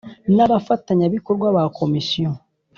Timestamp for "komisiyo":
1.77-2.31